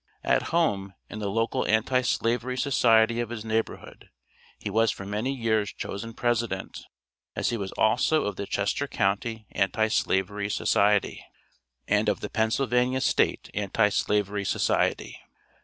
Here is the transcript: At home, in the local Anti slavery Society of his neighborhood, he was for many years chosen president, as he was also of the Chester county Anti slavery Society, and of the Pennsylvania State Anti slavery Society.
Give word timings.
At 0.23 0.41
home, 0.49 0.95
in 1.11 1.19
the 1.19 1.29
local 1.29 1.63
Anti 1.67 2.01
slavery 2.01 2.57
Society 2.57 3.19
of 3.19 3.29
his 3.29 3.45
neighborhood, 3.45 4.09
he 4.57 4.71
was 4.71 4.89
for 4.89 5.05
many 5.05 5.31
years 5.31 5.71
chosen 5.71 6.15
president, 6.15 6.81
as 7.35 7.51
he 7.51 7.57
was 7.57 7.71
also 7.73 8.23
of 8.25 8.35
the 8.35 8.47
Chester 8.47 8.87
county 8.87 9.45
Anti 9.51 9.89
slavery 9.89 10.49
Society, 10.49 11.23
and 11.87 12.09
of 12.09 12.19
the 12.21 12.31
Pennsylvania 12.31 12.99
State 12.99 13.51
Anti 13.53 13.89
slavery 13.89 14.43
Society. 14.43 15.19